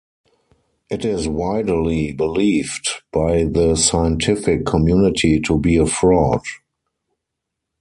[0.89, 6.41] It is widely believed by the scientific community to be a fraud.